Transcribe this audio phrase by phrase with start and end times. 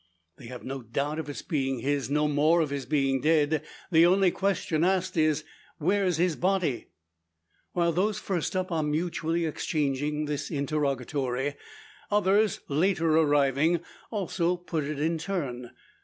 [0.37, 4.03] They have no doubt of its being his, no more of his being dead; the
[4.07, 5.43] only question asked is
[5.77, 6.87] "Where's his body?"
[7.73, 11.53] While those first up are mutually exchanging this interrogatory,
[12.09, 15.69] others, later arriving, also put it in turn.